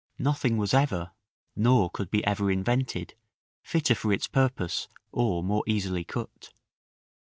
[0.17, 1.11] Nothing was ever,
[1.55, 3.13] nor could be ever invented,
[3.61, 6.49] fitter for its purpose, or more easily cut.